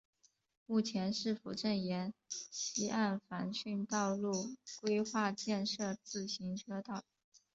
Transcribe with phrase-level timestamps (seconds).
[0.65, 7.03] 目前市府正沿溪岸防汛道路规划建设自行车道。